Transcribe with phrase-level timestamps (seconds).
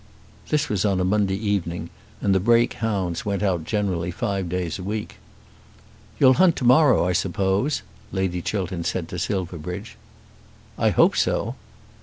[0.49, 1.91] This was on a Monday evening,
[2.21, 5.17] and the Brake hounds went out generally five days a week.
[6.19, 9.97] "You'll hunt to morrow, I suppose?" Lady Chiltern said to Silverbridge.
[10.75, 11.53] "I hope so."